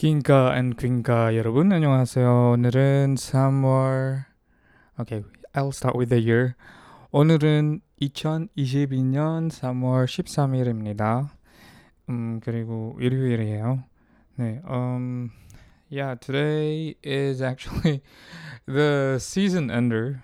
낑까 0.00 0.52
and 0.54 0.76
퀸까 0.76 1.34
여러분 1.36 1.72
안녕하세요. 1.72 2.50
오늘은 2.52 3.14
3월 3.14 4.24
Okay, 5.00 5.24
I'll 5.54 5.72
start 5.72 5.96
with 5.96 6.10
the 6.10 6.20
year. 6.22 6.54
오늘은 7.12 7.80
2022년 8.00 9.50
3월 9.50 10.06
13일입니다. 10.06 11.30
음, 12.08 12.40
그리고 12.42 12.96
일요일이에요. 13.00 13.84
네. 14.38 14.60
Um 14.68 15.30
yeah, 15.90 16.14
today 16.20 16.96
is 17.02 17.42
actually 17.42 18.02
the 18.66 19.16
season 19.18 19.70
ender. 19.70 20.22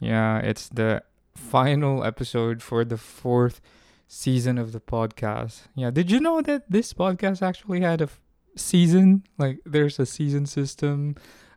Yeah, 0.00 0.38
it's 0.38 0.68
the 0.68 1.02
final 1.34 2.04
episode 2.04 2.62
for 2.62 2.84
the 2.84 2.98
fourth 2.98 3.60
season 4.06 4.58
of 4.58 4.72
the 4.72 4.80
podcast. 4.80 5.68
Yeah, 5.74 5.90
did 5.90 6.10
you 6.10 6.20
know 6.20 6.42
that 6.42 6.68
this 6.68 6.92
podcast 6.92 7.42
actually 7.42 7.80
had 7.80 8.00
a 8.02 8.04
f- 8.04 8.20
season? 8.59 9.23
Like, 9.37 9.59
there's 9.65 9.99
a 9.99 10.05
season 10.05 10.45
system 10.45 11.15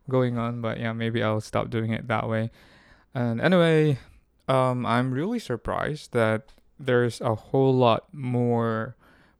going 0.09 0.39
on, 0.39 0.61
but 0.61 0.79
yeah, 0.79 0.93
maybe 0.93 1.23
I'll 1.23 1.41
stop 1.41 1.71
doing 1.71 1.93
it 1.93 2.09
that 2.09 2.29
way. 2.29 2.51
And 3.15 3.41
anyway, 3.41 3.99
um, 4.49 4.87
I'm 4.87 5.13
really 5.13 5.39
surprised 5.39 6.13
that 6.13 6.53
there's 6.79 7.21
a 7.21 7.35
whole 7.35 7.75
lot 7.75 8.13
more 8.13 8.97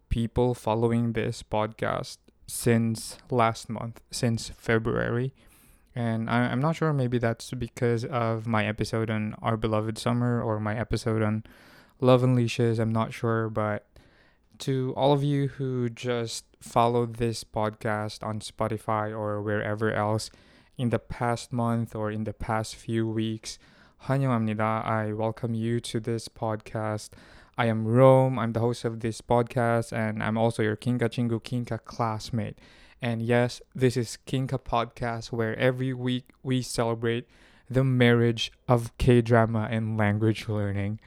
people 0.09 0.55
following 0.55 1.13
this 1.13 1.43
podcast 1.43 2.19
since 2.47 3.17
last 3.31 3.69
month, 3.71 4.01
since 4.11 4.51
February. 4.51 5.33
And 5.95 6.31
I, 6.31 6.47
I'm 6.47 6.61
not 6.61 6.77
sure, 6.77 6.93
maybe 6.93 7.19
that's 7.19 7.51
because 7.51 8.05
of 8.05 8.47
my 8.47 8.67
episode 8.67 9.11
on 9.11 9.35
Our 9.43 9.57
Beloved 9.57 9.99
Summer 9.99 10.41
or 10.43 10.61
my 10.61 10.79
episode 10.79 11.23
on 11.23 11.45
Love 12.01 12.23
Unleashes. 12.23 12.79
I'm 12.79 12.93
not 12.93 13.13
sure, 13.13 13.49
but 13.49 13.87
to 14.62 14.94
all 14.98 15.14
of 15.14 15.24
you 15.24 15.48
who 15.50 15.90
just 15.90 16.46
followed 16.60 17.16
this 17.16 17.44
podcast 17.44 18.24
on 18.24 18.40
Spotify 18.40 19.12
or 19.12 19.42
wherever 19.42 19.92
else 19.92 20.30
in 20.78 20.90
the 20.90 21.00
past 21.00 21.54
month 21.54 21.96
or 21.96 22.12
in 22.12 22.24
the 22.24 22.34
past 22.34 22.76
few 22.76 23.08
weeks, 23.08 23.58
환영합니다. 24.06 24.86
I 24.86 25.14
welcome 25.14 25.54
you 25.54 25.80
to 25.82 26.00
this 26.00 26.28
podcast. 26.28 27.10
I 27.58 27.66
am 27.66 27.88
Rome. 27.88 28.38
I'm 28.38 28.54
the 28.54 28.60
host 28.60 28.86
of 28.86 29.00
this 29.00 29.22
podcast, 29.22 29.92
and 29.92 30.22
I'm 30.22 30.38
also 30.38 30.62
your 30.62 30.76
Kinka 30.76 31.10
Chingu 31.10 31.42
Kinka 31.42 31.80
classmate. 31.84 32.60
And 33.02 33.22
yes, 33.22 33.62
this 33.76 33.98
is 33.98 34.18
Kinka 34.28 34.60
Podcast, 34.60 35.32
where 35.32 35.58
every 35.58 35.94
week 35.94 36.30
we 36.44 36.62
celebrate 36.62 37.28
the 37.70 37.84
marriage 37.84 38.52
of 38.68 38.96
K 38.98 39.22
drama 39.22 39.68
and 39.70 39.98
language 39.98 40.48
learning. 40.48 41.00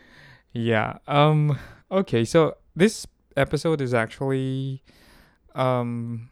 Yeah. 0.52 0.98
Um. 1.06 1.58
Okay. 1.90 2.24
So 2.24 2.56
this 2.74 3.06
episode 3.35 3.81
is 3.81 3.93
actually, 3.93 4.83
um, 5.53 6.29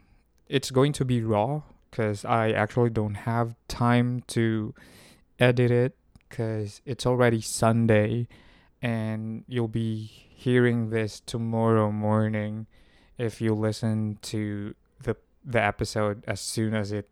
it's 0.47 0.71
going 0.71 0.93
to 0.93 1.05
be 1.05 1.21
raw 1.21 1.61
because 1.89 2.25
I 2.25 2.51
actually 2.51 2.89
don't 2.89 3.15
have 3.15 3.55
time 3.67 4.23
to 4.27 4.73
edit 5.39 5.71
it 5.71 5.95
because 6.27 6.81
it's 6.85 7.05
already 7.05 7.41
Sunday, 7.41 8.27
and 8.81 9.43
you'll 9.47 9.67
be 9.67 10.05
hearing 10.43 10.89
this 10.89 11.19
tomorrow 11.19 11.91
morning 11.91 12.67
if 13.17 13.39
you 13.39 13.53
listen 13.53 14.17
to 14.23 14.73
the 15.01 15.15
the 15.45 15.61
episode 15.61 16.23
as 16.27 16.41
soon 16.41 16.73
as 16.73 16.91
it 16.91 17.09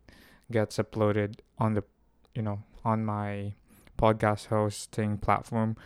gets 0.50 0.76
uploaded 0.76 1.36
on 1.58 1.74
the 1.74 1.84
you 2.34 2.42
know 2.42 2.62
on 2.84 3.04
my 3.04 3.54
podcast 3.96 4.46
hosting 4.46 5.16
platform. 5.16 5.76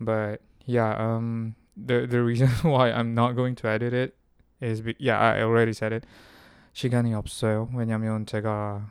But 0.00 0.40
yeah 0.66 0.94
um 0.98 1.54
the 1.86 2.06
the 2.06 2.22
reason 2.22 2.48
why 2.62 2.90
I'm 2.90 3.14
not 3.14 3.34
going 3.34 3.54
to 3.56 3.68
edit 3.68 3.92
it 3.92 4.16
is 4.60 4.82
be, 4.82 4.94
yeah 4.98 5.18
I 5.18 5.42
already 5.42 5.72
said 5.72 5.92
it 5.92 6.06
시간이 6.72 7.14
없어요 7.14 7.68
왜냐면 7.74 8.26
제가 8.26 8.90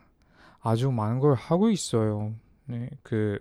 아주 0.62 0.92
많은 0.92 1.20
걸 1.20 1.36
하고 1.36 1.70
있어요 1.70 2.34
네그 2.66 3.40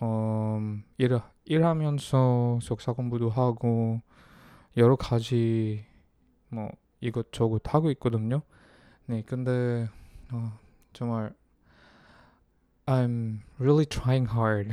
음, 0.00 0.84
일, 0.96 1.18
일하면서 1.44 2.60
석사 2.62 2.92
공부도 2.92 3.30
하고 3.30 4.00
여러 4.76 4.96
가지 4.96 5.84
뭐 6.48 6.70
이것저것 7.00 7.62
하고 7.66 7.90
있거든요. 7.92 8.42
네, 9.06 9.22
근데 9.22 9.88
어, 10.32 10.58
정말 10.92 11.34
I'm 12.86 13.40
really 13.58 13.84
trying 13.86 14.26
hard. 14.26 14.72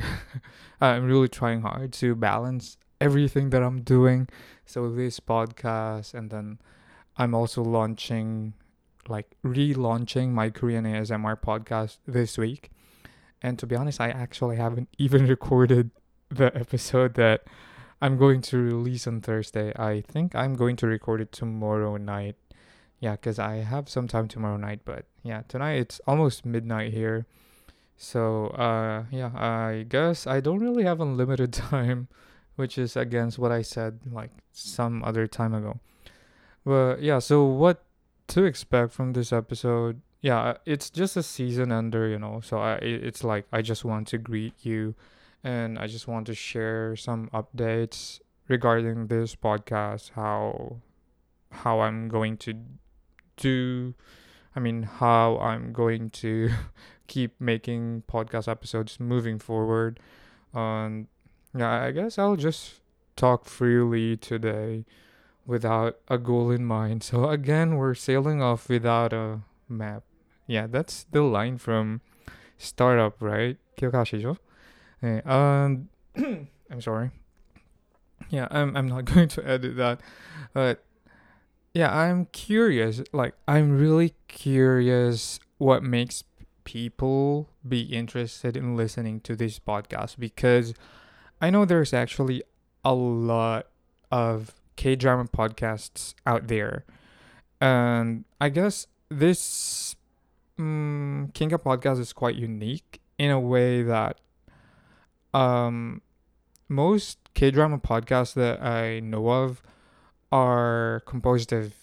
I'm 0.80 1.04
really 1.04 1.28
trying 1.28 1.62
hard 1.62 1.92
to 2.00 2.14
balance 2.14 2.78
everything 3.00 3.50
that 3.50 3.62
I'm 3.62 3.82
doing. 3.82 4.28
So 4.64 4.90
this 4.90 5.20
podcast 5.20 6.14
and 6.14 6.30
then 6.30 6.58
I'm 7.16 7.34
also 7.34 7.62
launching 7.62 8.54
like 9.08 9.36
relaunching 9.44 10.30
my 10.30 10.50
Korean 10.50 10.84
ASMR 10.84 11.40
podcast 11.40 11.98
this 12.06 12.36
week. 12.36 12.70
And 13.42 13.58
to 13.58 13.66
be 13.66 13.76
honest, 13.76 14.00
I 14.00 14.08
actually 14.08 14.56
haven't 14.56 14.88
even 14.98 15.26
recorded 15.26 15.90
the 16.28 16.56
episode 16.56 17.14
that 17.14 17.44
I'm 18.00 18.16
going 18.18 18.42
to 18.42 18.58
release 18.58 19.06
on 19.06 19.20
Thursday. 19.20 19.72
I 19.76 20.02
think 20.02 20.34
I'm 20.34 20.54
going 20.54 20.76
to 20.76 20.86
record 20.86 21.20
it 21.20 21.32
tomorrow 21.32 21.96
night. 21.96 22.36
Yeah, 23.00 23.12
because 23.12 23.38
I 23.38 23.56
have 23.56 23.88
some 23.88 24.08
time 24.08 24.28
tomorrow 24.28 24.56
night. 24.56 24.80
But 24.84 25.06
yeah, 25.22 25.42
tonight 25.48 25.74
it's 25.74 26.00
almost 26.06 26.44
midnight 26.44 26.92
here. 26.92 27.26
So 27.96 28.48
uh, 28.48 29.04
yeah, 29.10 29.30
I 29.34 29.86
guess 29.88 30.26
I 30.26 30.40
don't 30.40 30.60
really 30.60 30.84
have 30.84 31.00
unlimited 31.00 31.52
time, 31.70 32.08
which 32.56 32.78
is 32.78 32.96
against 32.96 33.38
what 33.38 33.52
I 33.52 33.62
said 33.62 34.00
like 34.10 34.30
some 34.52 35.04
other 35.04 35.26
time 35.26 35.54
ago. 35.54 35.78
But 36.64 37.00
yeah, 37.00 37.20
so 37.20 37.44
what 37.44 37.84
to 38.28 38.44
expect 38.44 38.92
from 38.92 39.12
this 39.12 39.32
episode? 39.32 40.02
yeah, 40.26 40.40
uh, 40.40 40.54
it's 40.64 40.90
just 40.90 41.16
a 41.16 41.22
season 41.22 41.70
under, 41.70 42.08
you 42.08 42.18
know. 42.18 42.40
So 42.42 42.58
I, 42.58 42.74
it's 42.82 43.22
like 43.22 43.46
I 43.52 43.62
just 43.62 43.84
want 43.84 44.08
to 44.08 44.18
greet 44.18 44.54
you, 44.64 44.96
and 45.44 45.78
I 45.78 45.86
just 45.86 46.08
want 46.08 46.26
to 46.26 46.34
share 46.34 46.96
some 46.96 47.30
updates 47.32 48.18
regarding 48.48 49.06
this 49.06 49.36
podcast. 49.36 50.10
How, 50.16 50.78
how 51.52 51.80
I'm 51.80 52.08
going 52.08 52.38
to 52.38 52.54
do, 53.36 53.94
I 54.56 54.58
mean, 54.60 54.82
how 54.82 55.38
I'm 55.38 55.72
going 55.72 56.10
to 56.10 56.50
keep 57.06 57.40
making 57.40 58.02
podcast 58.10 58.48
episodes 58.48 58.98
moving 58.98 59.38
forward. 59.38 60.00
Yeah, 60.54 61.06
I 61.57 61.91
guess 61.91 62.17
I'll 62.17 62.35
just 62.35 62.81
talk 63.15 63.45
freely 63.45 64.17
today 64.17 64.85
without 65.45 65.99
a 66.07 66.17
goal 66.17 66.51
in 66.51 66.65
mind. 66.65 67.03
So 67.03 67.29
again, 67.29 67.75
we're 67.75 67.93
sailing 67.93 68.41
off 68.41 68.69
without 68.69 69.13
a 69.13 69.41
map. 69.67 70.03
Yeah, 70.47 70.67
that's 70.67 71.05
the 71.11 71.21
line 71.21 71.57
from 71.57 72.01
Startup, 72.57 73.15
right? 73.19 73.57
기억하시죠? 73.77 74.37
네, 75.03 75.25
um, 75.25 75.89
I'm 76.69 76.81
sorry. 76.81 77.11
Yeah, 78.29 78.47
I'm 78.51 78.77
I'm 78.77 78.87
not 78.87 79.05
going 79.05 79.27
to 79.29 79.47
edit 79.47 79.75
that, 79.77 79.99
but 80.53 80.83
yeah, 81.73 81.91
I'm 81.95 82.27
curious. 82.31 83.01
Like, 83.11 83.33
I'm 83.47 83.77
really 83.77 84.13
curious 84.27 85.39
what 85.57 85.83
makes 85.83 86.23
people 86.63 87.49
be 87.67 87.81
interested 87.81 88.55
in 88.55 88.75
listening 88.75 89.19
to 89.21 89.35
this 89.35 89.59
podcast 89.59 90.19
because 90.19 90.73
I 91.40 91.50
know 91.50 91.64
there's 91.64 91.92
actually 91.92 92.42
a 92.84 92.94
lot 92.94 93.66
of 94.10 94.54
K 94.76 94.96
drama 94.96 95.24
podcasts 95.24 96.14
out 96.26 96.48
there, 96.48 96.84
and 97.60 98.24
I 98.40 98.48
guess 98.48 98.86
this 99.08 99.96
um, 100.58 101.30
Kinka 101.34 101.58
podcast 101.58 102.00
is 102.00 102.12
quite 102.12 102.36
unique 102.36 103.00
in 103.18 103.30
a 103.30 103.40
way 103.40 103.82
that 103.82 104.18
um, 105.34 106.00
most 106.68 107.18
K 107.34 107.50
drama 107.50 107.78
podcasts 107.78 108.34
that 108.34 108.62
I 108.62 109.00
know 109.00 109.28
of 109.28 109.62
are 110.32 111.02
composed 111.06 111.52
of 111.52 111.74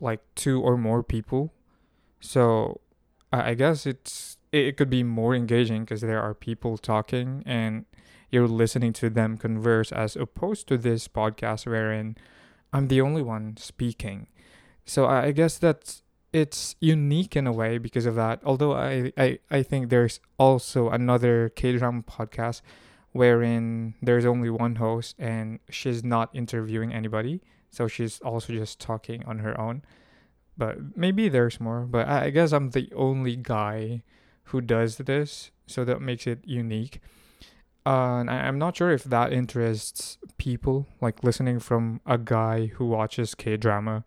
like 0.00 0.20
two 0.34 0.60
or 0.60 0.76
more 0.76 1.02
people. 1.02 1.52
So 2.20 2.80
I, 3.32 3.54
guess 3.54 3.86
it's 3.86 4.36
it, 4.52 4.66
it 4.66 4.76
could 4.76 4.90
be 4.90 5.02
more 5.02 5.34
engaging 5.34 5.84
because 5.84 6.02
there 6.02 6.20
are 6.20 6.34
people 6.34 6.76
talking 6.76 7.42
and 7.46 7.86
you're 8.32 8.48
listening 8.48 8.92
to 8.94 9.10
them 9.10 9.36
converse 9.36 9.92
as 9.92 10.16
opposed 10.16 10.66
to 10.68 10.78
this 10.78 11.06
podcast 11.06 11.66
wherein 11.66 12.16
I'm 12.72 12.88
the 12.88 13.02
only 13.02 13.22
one 13.22 13.56
speaking. 13.58 14.26
So 14.86 15.06
I, 15.06 15.30
guess 15.32 15.58
that's 15.58 16.02
it's 16.32 16.74
unique 16.80 17.36
in 17.36 17.46
a 17.46 17.52
way 17.52 17.76
because 17.76 18.06
of 18.06 18.14
that. 18.14 18.40
Although 18.42 18.72
I, 18.72 19.12
I, 19.18 19.38
I 19.50 19.62
think 19.62 19.90
there's 19.90 20.18
also 20.38 20.88
another 20.88 21.50
K 21.54 21.76
drama 21.76 22.02
podcast 22.02 22.62
wherein 23.12 23.94
there's 24.00 24.24
only 24.24 24.48
one 24.48 24.76
host 24.76 25.14
and 25.18 25.60
she's 25.68 26.02
not 26.02 26.30
interviewing 26.32 26.92
anybody. 26.92 27.42
So 27.70 27.86
she's 27.86 28.18
also 28.20 28.54
just 28.54 28.80
talking 28.80 29.22
on 29.26 29.40
her 29.40 29.58
own. 29.60 29.82
But 30.56 30.96
maybe 30.96 31.28
there's 31.28 31.60
more. 31.60 31.82
But 31.82 32.08
I, 32.08 32.24
I 32.24 32.30
guess 32.30 32.52
I'm 32.52 32.70
the 32.70 32.90
only 32.96 33.36
guy 33.36 34.02
who 34.44 34.62
does 34.62 34.96
this. 34.96 35.50
So 35.66 35.84
that 35.84 36.00
makes 36.00 36.26
it 36.26 36.40
unique. 36.44 37.00
Uh, 37.84 38.18
and 38.20 38.30
I, 38.30 38.46
I'm 38.46 38.58
not 38.58 38.76
sure 38.76 38.90
if 38.90 39.04
that 39.04 39.32
interests 39.32 40.18
people, 40.38 40.86
like 41.00 41.24
listening 41.24 41.58
from 41.58 42.00
a 42.06 42.18
guy 42.18 42.66
who 42.66 42.86
watches 42.86 43.34
K 43.34 43.56
drama 43.56 44.04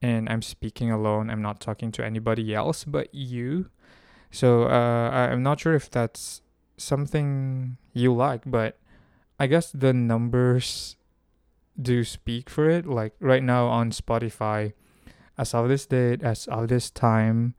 and 0.00 0.28
I'm 0.28 0.42
speaking 0.42 0.90
alone. 0.90 1.30
I'm 1.30 1.42
not 1.42 1.60
talking 1.60 1.90
to 1.92 2.04
anybody 2.04 2.54
else 2.54 2.84
but 2.84 3.12
you. 3.14 3.70
So 4.30 4.64
uh, 4.64 5.10
I'm 5.10 5.42
not 5.42 5.60
sure 5.60 5.74
if 5.74 5.90
that's 5.90 6.42
something 6.76 7.76
you 7.92 8.14
like, 8.14 8.42
but 8.46 8.78
I 9.38 9.46
guess 9.46 9.72
the 9.72 9.92
numbers 9.92 10.96
do 11.80 12.04
speak 12.04 12.50
for 12.50 12.68
it. 12.68 12.86
Like 12.86 13.14
right 13.20 13.42
now 13.42 13.66
on 13.66 13.90
Spotify, 13.90 14.74
as 15.36 15.54
of 15.54 15.68
this 15.68 15.86
date, 15.86 16.22
as 16.22 16.46
of 16.46 16.68
this 16.68 16.90
time, 16.90 17.54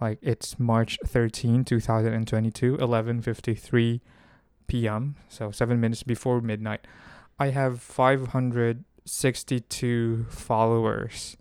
like 0.00 0.18
it's 0.22 0.58
March 0.58 0.98
13, 1.04 1.64
2022, 1.64 2.76
11:53 2.76 4.00
p.m. 4.70 5.16
So 5.28 5.50
7 5.50 5.78
minutes 5.80 6.04
before 6.04 6.40
midnight. 6.40 6.86
I 7.40 7.48
have 7.48 7.82
562 7.82 10.26
followers 10.30 11.36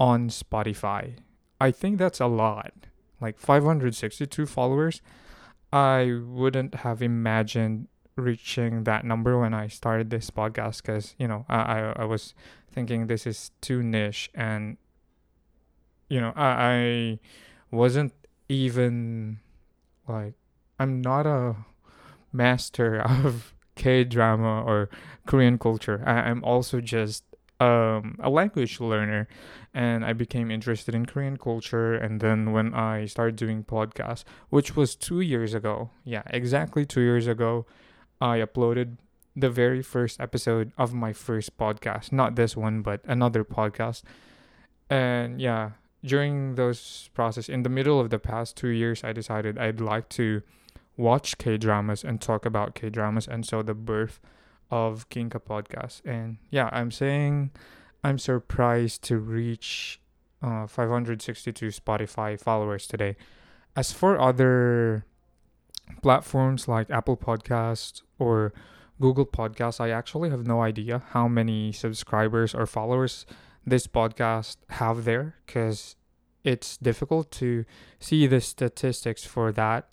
on 0.00 0.28
Spotify. 0.28 1.18
I 1.60 1.70
think 1.70 1.98
that's 1.98 2.18
a 2.18 2.26
lot. 2.26 2.72
Like 3.20 3.38
562 3.38 4.46
followers. 4.46 5.00
I 5.72 6.18
wouldn't 6.26 6.74
have 6.82 7.00
imagined 7.00 7.86
reaching 8.16 8.82
that 8.84 9.04
number 9.04 9.38
when 9.38 9.54
I 9.54 9.68
started 9.68 10.10
this 10.10 10.30
podcast 10.30 10.82
because, 10.82 11.14
you 11.16 11.28
know, 11.28 11.46
I, 11.48 11.92
I 11.94 12.06
was 12.06 12.34
thinking 12.72 13.06
this 13.06 13.24
is 13.24 13.52
too 13.60 13.84
niche 13.84 14.30
and, 14.34 14.78
you 16.08 16.20
know, 16.20 16.32
I, 16.34 16.50
I 16.50 17.20
wasn't 17.70 18.14
even 18.48 19.38
like, 20.08 20.34
I'm 20.80 21.00
not 21.00 21.24
a 21.26 21.54
master 22.34 23.00
of 23.24 23.54
K 23.76 24.04
drama 24.04 24.62
or 24.62 24.90
Korean 25.26 25.58
culture. 25.58 26.02
I, 26.06 26.30
I'm 26.30 26.44
also 26.44 26.80
just 26.80 27.24
um, 27.60 28.16
a 28.20 28.28
language 28.28 28.80
learner 28.80 29.28
and 29.72 30.04
I 30.04 30.12
became 30.12 30.50
interested 30.50 30.94
in 30.94 31.06
Korean 31.06 31.36
culture. 31.36 31.94
And 31.94 32.20
then 32.20 32.52
when 32.52 32.74
I 32.74 33.06
started 33.06 33.36
doing 33.36 33.64
podcasts, 33.64 34.24
which 34.50 34.76
was 34.76 34.94
two 34.94 35.20
years 35.20 35.54
ago, 35.54 35.90
yeah, 36.04 36.22
exactly 36.26 36.84
two 36.84 37.00
years 37.00 37.26
ago, 37.26 37.66
I 38.20 38.38
uploaded 38.38 38.98
the 39.36 39.50
very 39.50 39.82
first 39.82 40.20
episode 40.20 40.72
of 40.78 40.94
my 40.94 41.12
first 41.12 41.58
podcast. 41.58 42.12
Not 42.12 42.36
this 42.36 42.56
one, 42.56 42.82
but 42.82 43.00
another 43.04 43.44
podcast. 43.44 44.02
And 44.88 45.40
yeah, 45.40 45.70
during 46.04 46.54
those 46.54 47.10
process, 47.14 47.48
in 47.48 47.64
the 47.64 47.68
middle 47.68 47.98
of 47.98 48.10
the 48.10 48.18
past 48.18 48.56
two 48.56 48.68
years, 48.68 49.02
I 49.02 49.12
decided 49.12 49.58
I'd 49.58 49.80
like 49.80 50.08
to 50.10 50.42
watch 50.96 51.38
K 51.38 51.56
dramas 51.56 52.04
and 52.04 52.20
talk 52.20 52.46
about 52.46 52.74
K 52.74 52.90
dramas. 52.90 53.26
And 53.26 53.46
so 53.46 53.62
the 53.62 53.74
birth 53.74 54.20
of 54.70 55.08
Kinka 55.08 55.40
podcast. 55.40 56.02
And 56.04 56.38
yeah, 56.50 56.68
I'm 56.72 56.90
saying 56.90 57.50
I'm 58.02 58.18
surprised 58.18 59.02
to 59.04 59.18
reach 59.18 60.00
uh, 60.42 60.66
562 60.66 61.68
Spotify 61.68 62.38
followers 62.40 62.86
today. 62.86 63.16
As 63.76 63.92
for 63.92 64.20
other 64.20 65.04
platforms 66.02 66.68
like 66.68 66.90
Apple 66.90 67.16
Podcasts 67.16 68.02
or 68.18 68.52
Google 69.00 69.26
Podcasts, 69.26 69.80
I 69.80 69.90
actually 69.90 70.30
have 70.30 70.46
no 70.46 70.62
idea 70.62 71.02
how 71.10 71.28
many 71.28 71.72
subscribers 71.72 72.54
or 72.54 72.66
followers 72.66 73.26
this 73.66 73.86
podcast 73.86 74.56
have 74.70 75.04
there 75.04 75.36
because 75.46 75.96
it's 76.44 76.76
difficult 76.76 77.30
to 77.32 77.64
see 77.98 78.26
the 78.26 78.40
statistics 78.40 79.24
for 79.24 79.50
that 79.52 79.88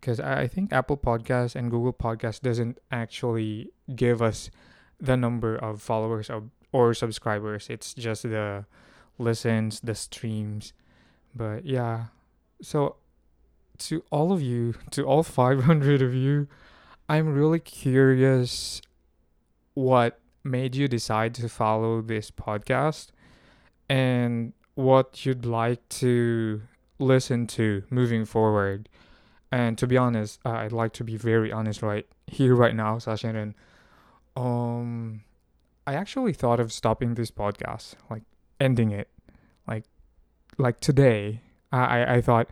because 0.00 0.20
I 0.20 0.46
think 0.46 0.72
Apple 0.72 0.96
Podcasts 0.96 1.54
and 1.54 1.70
Google 1.70 1.92
Podcasts 1.92 2.40
doesn't 2.40 2.78
actually 2.90 3.70
give 3.94 4.22
us 4.22 4.50
the 5.00 5.16
number 5.16 5.56
of 5.56 5.82
followers 5.82 6.30
or, 6.30 6.44
or 6.72 6.94
subscribers. 6.94 7.68
It's 7.68 7.94
just 7.94 8.22
the 8.22 8.64
listens, 9.18 9.80
the 9.80 9.94
streams. 9.94 10.72
But 11.34 11.64
yeah, 11.64 12.06
so 12.62 12.96
to 13.78 14.02
all 14.10 14.32
of 14.32 14.42
you, 14.42 14.74
to 14.92 15.04
all 15.04 15.22
500 15.22 16.02
of 16.02 16.14
you, 16.14 16.48
I'm 17.08 17.34
really 17.34 17.60
curious 17.60 18.80
what 19.74 20.20
made 20.44 20.74
you 20.74 20.88
decide 20.88 21.34
to 21.34 21.48
follow 21.48 22.00
this 22.00 22.30
podcast 22.30 23.08
and 23.88 24.52
what 24.74 25.26
you'd 25.26 25.44
like 25.44 25.86
to 25.88 26.62
listen 26.98 27.46
to 27.46 27.82
moving 27.90 28.24
forward. 28.24 28.88
And 29.52 29.76
to 29.78 29.86
be 29.86 29.96
honest, 29.96 30.38
I'd 30.44 30.72
like 30.72 30.92
to 30.94 31.04
be 31.04 31.16
very 31.16 31.50
honest 31.52 31.82
right 31.82 32.06
here, 32.26 32.54
right 32.54 32.74
now, 32.74 32.98
Sasha. 32.98 33.52
um, 34.36 35.22
I 35.86 35.94
actually 35.94 36.32
thought 36.32 36.60
of 36.60 36.72
stopping 36.72 37.14
this 37.14 37.30
podcast, 37.30 37.94
like 38.08 38.22
ending 38.60 38.90
it, 38.92 39.08
like, 39.66 39.84
like 40.58 40.80
today. 40.80 41.42
I 41.72 42.16
I 42.16 42.20
thought, 42.20 42.48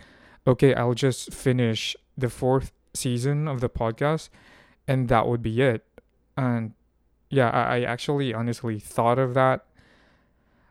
okay, 0.46 0.74
I'll 0.74 0.94
just 0.94 1.32
finish 1.32 1.96
the 2.16 2.30
fourth 2.30 2.72
season 2.94 3.48
of 3.48 3.60
the 3.60 3.68
podcast, 3.68 4.28
and 4.86 5.08
that 5.08 5.26
would 5.28 5.42
be 5.42 5.60
it. 5.62 5.84
And 6.36 6.72
yeah, 7.30 7.50
I, 7.50 7.78
I 7.78 7.82
actually 7.82 8.34
honestly 8.34 8.78
thought 8.78 9.18
of 9.18 9.34
that, 9.34 9.66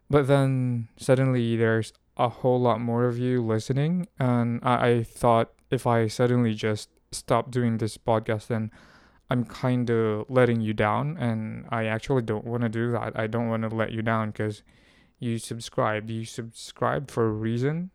but 0.10 0.28
then 0.28 0.88
suddenly 0.98 1.56
there's 1.56 1.94
a 2.18 2.30
whole 2.30 2.60
lot 2.60 2.82
more 2.82 3.06
of 3.06 3.18
you 3.18 3.42
listening, 3.44 4.08
and 4.20 4.60
I, 4.64 4.90
I 4.90 5.04
thought 5.04 5.52
if 5.70 5.86
I 5.86 6.08
suddenly 6.08 6.54
just 6.54 6.90
stop 7.12 7.52
doing 7.52 7.78
this 7.78 7.98
podcast, 7.98 8.48
then 8.48 8.72
I'm 9.30 9.44
kind 9.44 9.90
of 9.90 10.26
letting 10.30 10.62
you 10.62 10.74
down. 10.74 11.18
And 11.18 11.66
I 11.70 11.86
actually 11.86 12.22
don't 12.22 12.46
want 12.46 12.64
to 12.64 12.70
do 12.70 12.92
that. 12.92 13.18
I 13.20 13.28
don't 13.28 13.50
want 13.50 13.64
to 13.64 13.76
let 13.76 13.92
you 13.92 14.02
down 14.02 14.32
because 14.32 14.64
you 15.20 15.38
subscribed. 15.38 16.10
You 16.10 16.26
subscribed 16.26 17.12
for 17.12 17.28
a 17.28 17.32
reason. 17.32 17.92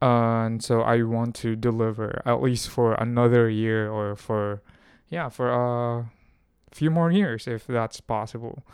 Uh, 0.00 0.46
and 0.46 0.64
so 0.64 0.80
I 0.80 1.02
want 1.02 1.36
to 1.36 1.54
deliver 1.54 2.22
at 2.24 2.42
least 2.42 2.68
for 2.68 2.94
another 2.94 3.48
year 3.48 3.88
or 3.88 4.16
for, 4.16 4.62
yeah, 5.08 5.28
for 5.28 5.50
a 5.50 6.10
few 6.72 6.90
more 6.90 7.10
years 7.10 7.46
if 7.46 7.66
that's 7.66 8.00
possible. 8.00 8.64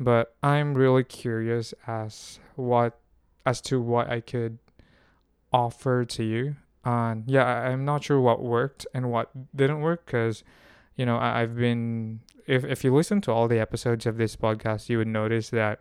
But 0.00 0.34
I'm 0.42 0.74
really 0.74 1.04
curious 1.04 1.72
as 1.86 2.40
what 2.56 2.98
as 3.46 3.60
to 3.60 3.80
what 3.80 4.08
I 4.08 4.20
could 4.20 4.58
offer 5.52 6.04
to 6.04 6.24
you 6.24 6.56
and 6.84 7.24
yeah 7.26 7.44
i'm 7.44 7.84
not 7.84 8.04
sure 8.04 8.20
what 8.20 8.42
worked 8.42 8.86
and 8.94 9.10
what 9.10 9.30
didn't 9.56 9.80
work 9.80 10.04
because 10.06 10.44
you 10.96 11.06
know 11.06 11.16
I, 11.16 11.42
i've 11.42 11.56
been 11.56 12.20
if, 12.46 12.64
if 12.64 12.84
you 12.84 12.94
listen 12.94 13.20
to 13.22 13.32
all 13.32 13.48
the 13.48 13.58
episodes 13.58 14.06
of 14.06 14.16
this 14.16 14.36
podcast 14.36 14.88
you 14.88 14.98
would 14.98 15.08
notice 15.08 15.50
that 15.50 15.80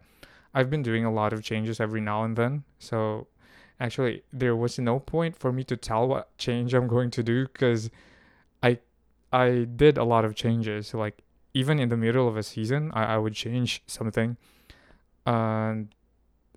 i've 0.54 0.70
been 0.70 0.82
doing 0.84 1.06
a 1.06 1.12
lot 1.12 1.34
of 1.34 1.44
changes 1.44 1.80
every 1.80 2.02
now 2.02 2.24
and 2.24 2.36
then. 2.36 2.64
So 2.80 3.28
actually 3.80 4.24
there 4.32 4.56
was 4.56 4.80
no 4.80 5.00
point 5.00 5.36
for 5.38 5.52
me 5.52 5.64
to 5.66 5.76
tell 5.76 6.08
what 6.08 6.38
change 6.38 6.74
i'm 6.74 6.88
going 6.88 7.10
to 7.10 7.24
do 7.24 7.48
because 7.48 7.90
i 8.62 8.78
i 9.32 9.66
did 9.76 9.98
a 9.98 10.04
lot 10.04 10.26
of 10.26 10.36
changes. 10.36 10.94
Like 10.94 11.20
even 11.54 11.80
in 11.80 11.90
the 11.90 11.98
middle 11.98 12.28
of 12.28 12.38
a 12.38 12.44
season 12.44 12.92
i, 12.94 13.16
I 13.16 13.18
would 13.18 13.34
change 13.34 13.84
something. 13.88 14.38
And 15.26 15.94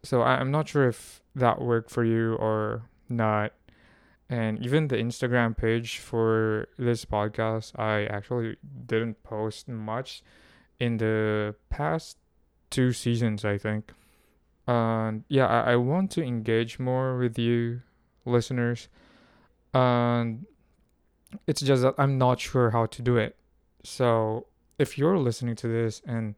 so 0.02 0.22
I, 0.22 0.36
i'm 0.36 0.50
not 0.50 0.68
sure 0.68 0.88
if 0.88 1.22
that 1.34 1.60
worked 1.60 1.90
for 1.90 2.04
you 2.04 2.34
or 2.34 2.82
not 3.08 3.52
and 4.28 4.58
even 4.64 4.88
the 4.88 4.96
Instagram 4.96 5.56
page 5.56 5.98
for 5.98 6.68
this 6.78 7.04
podcast, 7.04 7.78
I 7.78 8.06
actually 8.06 8.56
didn't 8.86 9.22
post 9.22 9.68
much 9.68 10.22
in 10.80 10.96
the 10.96 11.54
past 11.70 12.18
two 12.70 12.92
seasons, 12.92 13.44
I 13.44 13.56
think. 13.58 13.92
And 14.66 15.24
yeah, 15.28 15.46
I, 15.46 15.72
I 15.72 15.76
want 15.76 16.10
to 16.12 16.22
engage 16.24 16.78
more 16.78 17.16
with 17.16 17.38
you, 17.38 17.82
listeners. 18.24 18.88
And 19.72 20.46
it's 21.46 21.60
just 21.60 21.82
that 21.82 21.94
I'm 21.98 22.18
not 22.18 22.40
sure 22.40 22.70
how 22.70 22.86
to 22.86 23.02
do 23.02 23.16
it. 23.16 23.36
So 23.84 24.46
if 24.78 24.98
you're 24.98 25.18
listening 25.18 25.54
to 25.56 25.68
this 25.68 26.02
and 26.04 26.34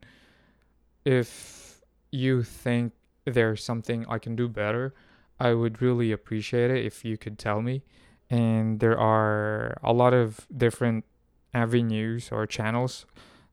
if 1.05 1.81
you 2.11 2.43
think 2.43 2.93
there's 3.25 3.63
something 3.63 4.05
I 4.07 4.19
can 4.19 4.35
do 4.35 4.47
better, 4.47 4.93
I 5.39 5.53
would 5.53 5.81
really 5.81 6.11
appreciate 6.11 6.71
it 6.71 6.85
if 6.85 7.05
you 7.05 7.17
could 7.17 7.39
tell 7.39 7.61
me. 7.61 7.83
And 8.29 8.79
there 8.79 8.97
are 8.97 9.77
a 9.83 9.93
lot 9.93 10.13
of 10.13 10.47
different 10.55 11.05
avenues 11.53 12.29
or 12.31 12.45
channels 12.45 13.05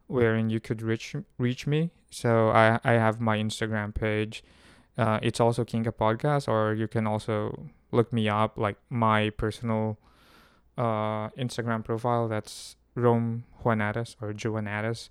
wherein 0.07 0.51
you 0.51 0.61
could 0.61 0.83
reach 0.83 1.15
reach 1.39 1.67
me. 1.67 1.91
So 2.11 2.51
I 2.51 2.79
I 2.85 2.93
have 2.93 3.21
my 3.21 3.39
Instagram 3.39 3.95
page. 3.95 4.45
Uh, 4.99 5.19
it's 5.23 5.41
also 5.41 5.65
Kinka 5.65 5.93
Podcast, 5.93 6.49
or 6.49 6.73
you 6.73 6.89
can 6.89 7.07
also 7.07 7.69
look 7.93 8.13
me 8.13 8.29
up 8.29 8.57
like 8.57 8.77
my 8.89 9.31
personal 9.31 9.99
uh, 10.79 11.29
Instagram 11.31 11.85
profile. 11.85 12.29
That's 12.29 12.77
Rome 12.95 13.45
Juanatas 13.63 14.17
or 14.21 14.33
Juanatas. 14.33 15.09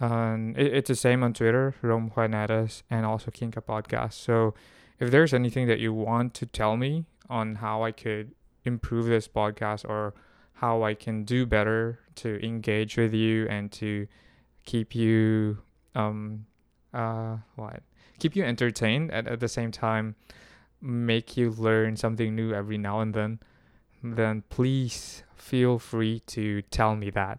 Um, 0.00 0.54
it, 0.56 0.74
it's 0.74 0.88
the 0.88 0.96
same 0.96 1.22
on 1.22 1.32
Twitter, 1.32 1.74
Rome 1.80 2.12
Juanatas, 2.14 2.82
and 2.90 3.06
also 3.06 3.30
Kinka 3.30 3.62
Podcast. 3.62 4.14
So 4.14 4.54
if 5.02 5.10
there's 5.10 5.34
anything 5.34 5.66
that 5.66 5.80
you 5.80 5.92
want 5.92 6.32
to 6.34 6.46
tell 6.46 6.76
me 6.76 7.04
on 7.28 7.56
how 7.56 7.82
I 7.82 7.92
could 7.92 8.32
improve 8.64 9.06
this 9.06 9.28
podcast 9.28 9.84
or 9.88 10.14
how 10.54 10.82
I 10.82 10.94
can 10.94 11.24
do 11.24 11.44
better 11.44 11.98
to 12.16 12.44
engage 12.44 12.96
with 12.96 13.12
you 13.12 13.48
and 13.48 13.70
to 13.72 14.06
keep 14.64 14.94
you 14.94 15.58
um 15.94 16.46
uh 16.94 17.36
what 17.56 17.82
keep 18.20 18.36
you 18.36 18.44
entertained 18.44 19.10
and 19.10 19.26
at 19.26 19.40
the 19.40 19.48
same 19.48 19.72
time 19.72 20.14
make 20.82 21.36
you 21.36 21.50
learn 21.50 21.96
something 21.96 22.34
new 22.34 22.52
every 22.52 22.76
now 22.76 23.00
and 23.00 23.14
then, 23.14 23.38
then 24.02 24.42
please 24.50 25.22
feel 25.34 25.78
free 25.78 26.20
to 26.26 26.62
tell 26.62 26.96
me 26.96 27.10
that. 27.10 27.38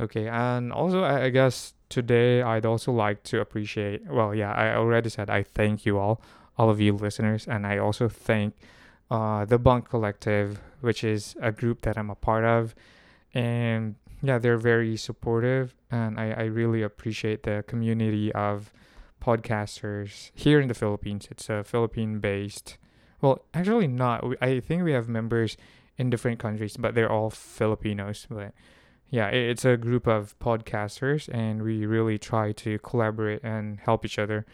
Okay, 0.00 0.26
and 0.26 0.72
also 0.72 1.02
I, 1.02 1.24
I 1.26 1.28
guess 1.30 1.74
today 1.88 2.42
I'd 2.42 2.66
also 2.66 2.90
like 2.90 3.22
to 3.24 3.40
appreciate. 3.40 4.06
Well, 4.10 4.34
yeah, 4.34 4.52
I 4.52 4.74
already 4.74 5.08
said 5.08 5.30
I 5.30 5.44
thank 5.44 5.86
you 5.86 5.98
all, 5.98 6.20
all 6.56 6.70
of 6.70 6.80
you 6.80 6.92
listeners, 6.92 7.46
and 7.46 7.66
I 7.66 7.78
also 7.78 8.08
thank 8.08 8.54
uh, 9.10 9.44
the 9.44 9.58
Bunk 9.58 9.88
Collective, 9.88 10.60
which 10.80 11.04
is 11.04 11.34
a 11.40 11.52
group 11.52 11.82
that 11.82 11.98
I'm 11.98 12.10
a 12.10 12.14
part 12.14 12.44
of, 12.44 12.74
and 13.32 13.96
yeah, 14.22 14.38
they're 14.38 14.56
very 14.56 14.96
supportive, 14.96 15.74
and 15.90 16.18
I, 16.18 16.30
I 16.30 16.42
really 16.44 16.82
appreciate 16.82 17.42
the 17.42 17.64
community 17.66 18.32
of 18.32 18.72
podcasters 19.20 20.30
here 20.34 20.60
in 20.60 20.68
the 20.68 20.74
Philippines. 20.74 21.28
It's 21.30 21.48
a 21.48 21.64
Philippine 21.64 22.20
based, 22.20 22.78
well, 23.20 23.44
actually 23.52 23.86
not. 23.88 24.24
I 24.40 24.60
think 24.60 24.84
we 24.84 24.92
have 24.92 25.08
members 25.08 25.56
in 25.96 26.10
different 26.10 26.38
countries, 26.38 26.76
but 26.76 26.94
they're 26.94 27.10
all 27.10 27.30
Filipinos. 27.30 28.26
But 28.28 28.52
yeah, 29.10 29.28
it's 29.28 29.64
a 29.64 29.76
group 29.76 30.06
of 30.06 30.38
podcasters, 30.38 31.28
and 31.32 31.62
we 31.62 31.86
really 31.86 32.18
try 32.18 32.52
to 32.52 32.78
collaborate 32.80 33.42
and 33.42 33.80
help 33.80 34.04
each 34.04 34.18
other. 34.18 34.44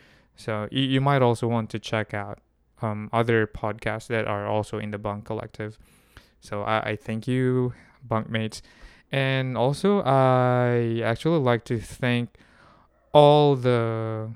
So 0.40 0.68
you, 0.70 0.82
you 0.82 1.00
might 1.00 1.22
also 1.22 1.46
want 1.46 1.68
to 1.70 1.78
check 1.78 2.14
out 2.14 2.38
um, 2.80 3.10
other 3.12 3.46
podcasts 3.46 4.06
that 4.06 4.26
are 4.26 4.46
also 4.46 4.78
in 4.78 4.90
the 4.90 4.98
Bunk 4.98 5.26
Collective. 5.26 5.78
So 6.40 6.62
I, 6.62 6.80
I 6.90 6.96
thank 6.96 7.28
you, 7.28 7.74
bunkmates. 8.08 8.62
And 9.12 9.56
also, 9.58 10.00
I 10.02 11.02
actually 11.04 11.40
like 11.40 11.64
to 11.64 11.78
thank 11.78 12.30
all 13.12 13.54
the 13.54 14.30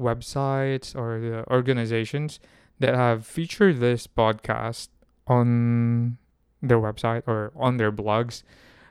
websites 0.00 0.96
or 0.96 1.20
the 1.20 1.48
organizations 1.48 2.40
that 2.80 2.94
have 2.94 3.24
featured 3.24 3.78
this 3.78 4.08
podcast 4.08 4.88
on 5.28 6.18
their 6.60 6.78
website 6.78 7.22
or 7.26 7.52
on 7.54 7.76
their 7.76 7.92
blogs. 7.92 8.42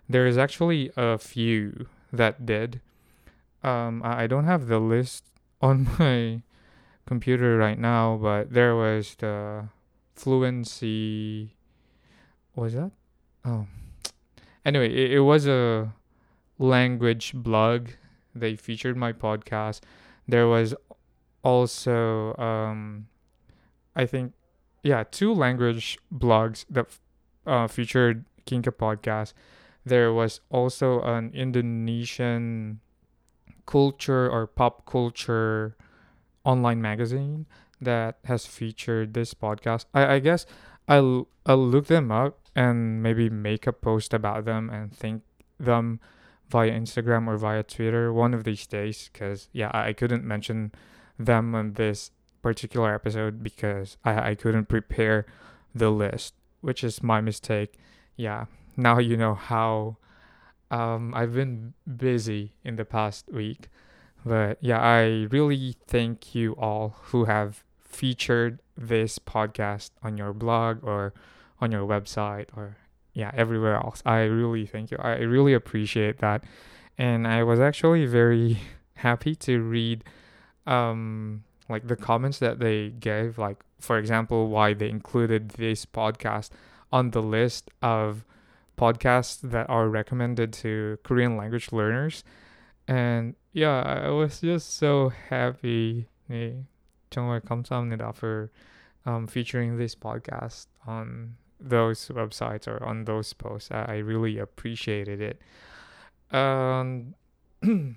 There 0.08 0.26
is 0.26 0.38
actually 0.38 0.92
a 0.96 1.18
few 1.18 1.88
that 2.14 2.46
did. 2.46 2.80
Um, 3.64 4.02
I 4.06 4.28
don't 4.28 4.46
have 4.46 4.68
the 4.68 4.80
list 4.80 5.26
on 5.62 5.88
my 6.00 6.42
computer 7.06 7.58
right 7.58 7.78
now, 7.78 8.18
but 8.22 8.54
there 8.54 8.76
was 8.76 9.16
the 9.16 9.68
fluency. 10.16 11.56
Was 12.56 12.74
that? 12.74 12.92
Oh, 13.46 13.68
anyway, 14.66 14.94
it, 14.94 15.14
it 15.14 15.20
was 15.22 15.48
a 15.48 15.94
language 16.58 17.34
blog. 17.34 17.90
They 18.36 18.56
featured 18.56 18.98
my 18.98 19.14
podcast. 19.14 19.82
There 20.28 20.48
was 20.48 20.74
also, 21.44 22.36
um, 22.38 23.08
I 23.96 24.06
think, 24.06 24.34
yeah, 24.84 25.04
two 25.10 25.34
language 25.34 25.98
blogs 26.14 26.66
that 26.70 26.88
uh, 27.46 27.68
featured 27.68 28.26
Kinka 28.46 28.72
podcast. 28.72 29.34
There 29.86 30.14
was 30.14 30.40
also 30.50 31.02
an 31.02 31.32
Indonesian 31.34 32.80
culture 33.66 34.30
or 34.30 34.48
pop 34.48 34.86
culture 34.86 35.76
online 36.46 36.82
magazine 36.82 37.46
that 37.82 38.18
has 38.26 38.46
featured 38.46 39.14
this 39.14 39.34
podcast. 39.34 39.86
I, 39.94 40.16
I 40.16 40.20
guess 40.20 40.46
I'll 40.88 41.28
I'll 41.46 41.66
look 41.66 41.88
them 41.88 42.12
up 42.12 42.40
and 42.56 43.02
maybe 43.02 43.30
make 43.30 43.68
a 43.68 43.74
post 43.74 44.14
about 44.14 44.46
them 44.46 44.70
and 44.70 44.96
thank 44.96 45.24
them 45.60 46.00
via 46.50 46.72
Instagram 46.72 47.28
or 47.28 47.38
via 47.38 47.64
Twitter 47.64 48.14
one 48.14 48.34
of 48.34 48.44
these 48.44 48.68
days 48.68 49.10
because 49.12 49.50
yeah 49.54 49.72
I, 49.74 49.94
couldn't 49.94 50.24
mention 50.24 50.72
them 51.18 51.56
on 51.56 51.74
this 51.74 52.12
particular 52.42 52.94
episode 52.94 53.42
because 53.42 53.98
I, 54.04 54.32
I 54.32 54.36
couldn't 54.36 54.66
prepare 54.66 55.26
the 55.74 55.90
list 55.90 56.36
which 56.62 56.84
is 56.84 57.02
my 57.02 57.22
mistake 57.22 57.80
yeah 58.16 58.46
now 58.78 59.00
you 59.00 59.18
know 59.18 59.34
how 59.34 59.98
um, 60.70 61.14
I've 61.16 61.34
been 61.34 61.74
busy 61.98 62.54
in 62.64 62.76
the 62.76 62.86
past 62.86 63.32
week 63.32 63.70
but 64.26 64.58
yeah 64.62 64.80
I 64.80 65.28
really 65.30 65.76
thank 65.88 66.36
you 66.36 66.54
all 66.54 66.96
who 67.06 67.26
have 67.26 67.64
featured 67.82 68.60
this 68.78 69.20
podcast 69.20 69.92
on 70.02 70.18
your 70.18 70.34
blog 70.34 70.84
or 70.84 71.14
on 71.60 71.72
your 71.72 71.88
website 71.88 72.48
or 72.56 72.78
yeah 73.14 73.32
everywhere 73.34 73.76
else. 73.76 74.02
I 74.06 74.22
really 74.24 74.66
thank 74.66 74.92
you. 74.92 74.98
I 75.00 75.18
really 75.18 75.54
appreciate 75.54 76.20
that. 76.20 76.44
And 76.98 77.28
i 77.28 77.42
was 77.44 77.60
actually 77.60 78.06
very 78.06 78.60
happy 78.96 79.36
to 79.36 79.62
read 79.62 80.04
um 80.68 81.44
like 81.70 81.88
the 81.88 81.96
comments 81.96 82.38
that 82.40 82.60
they 82.60 82.90
gave 82.90 83.38
like 83.38 83.58
for 83.80 83.98
example 83.98 84.48
why 84.48 84.74
they 84.74 84.90
included 84.90 85.50
this 85.50 85.86
podcast 85.86 86.50
on 86.92 87.10
the 87.10 87.22
list 87.22 87.72
of 87.82 88.24
podcasts 88.78 89.40
that 89.42 89.70
are 89.70 89.90
recommended 89.90 90.54
to 90.54 90.98
korean 91.04 91.38
language 91.38 91.72
learners. 91.72 92.24
And 92.88 93.36
yeah 93.53 94.05
i 94.07 94.11
was 94.11 94.41
just 94.41 94.77
so 94.77 95.11
happy 95.31 96.07
네, 96.31 96.65
정말 97.11 97.41
감사합니다 97.41 98.15
for 98.15 98.51
um, 99.07 99.27
featuring 99.27 99.79
this 99.79 99.95
podcast 99.95 100.67
on 100.87 101.37
those 101.59 102.09
websites 102.09 102.69
or 102.69 102.83
on 102.85 103.05
those 103.05 103.33
posts. 103.33 103.71
I, 103.71 103.85
I 103.85 103.97
really 103.99 104.39
appreciated 104.39 105.21
it. 105.21 105.41
Um, 106.31 107.15
am 107.63 107.97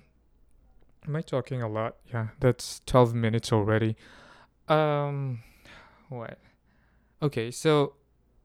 I 1.14 1.20
talking 1.20 1.62
a 1.62 1.68
lot? 1.68 1.96
Yeah, 2.12 2.28
that's 2.40 2.80
12 2.86 3.14
minutes 3.14 3.52
already. 3.52 3.96
Um, 4.68 5.42
what? 6.08 6.38
Okay, 7.20 7.50
so 7.50 7.94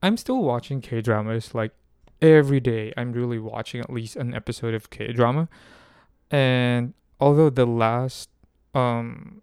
I'm 0.02 0.16
still 0.16 0.42
watching 0.42 0.80
K 0.80 1.00
dramas 1.00 1.54
like 1.54 1.72
every 2.20 2.60
day. 2.60 2.92
I'm 2.96 3.12
really 3.12 3.38
watching 3.38 3.80
at 3.80 3.90
least 3.90 4.16
an 4.16 4.34
episode 4.34 4.74
of 4.74 4.90
K 4.90 5.12
drama, 5.12 5.48
and 6.30 6.92
although 7.23 7.49
the 7.49 7.65
last 7.65 8.29
um 8.75 9.41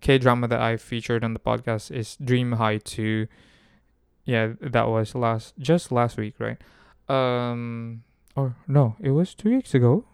K 0.00 0.18
drama 0.18 0.46
that 0.46 0.60
I 0.60 0.76
featured 0.76 1.24
on 1.24 1.34
the 1.34 1.40
podcast 1.40 1.90
is 1.90 2.16
Dream 2.22 2.52
High 2.62 2.78
2. 2.78 3.26
Yeah, 4.24 4.54
that 4.60 4.86
was 4.88 5.14
last 5.14 5.54
just 5.58 5.90
last 5.90 6.16
week, 6.16 6.34
right? 6.38 6.58
Um 7.08 8.04
or 8.36 8.54
no, 8.68 8.94
it 9.00 9.10
was 9.10 9.34
2 9.34 9.50
weeks 9.50 9.74
ago. 9.74 10.04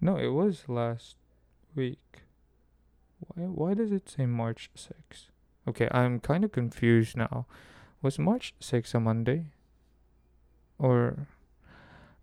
No, 0.00 0.16
it 0.16 0.32
was 0.34 0.64
last 0.68 1.14
week. 1.74 2.26
Why 3.20 3.44
why 3.46 3.74
does 3.74 3.92
it 3.92 4.08
say 4.08 4.26
March 4.26 4.70
6? 4.74 5.30
Okay, 5.68 5.88
I'm 5.92 6.18
kind 6.18 6.42
of 6.42 6.50
confused 6.50 7.16
now. 7.16 7.46
Was 8.02 8.18
March 8.18 8.54
6 8.58 8.94
a 8.94 9.00
Monday? 9.00 9.52
Or 10.78 11.28